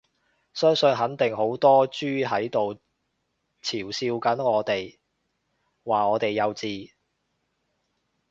[0.55, 2.73] 相信肯定好多豬喺度
[3.61, 4.97] 嘲笑緊我哋，
[5.83, 6.93] 話我哋幼稚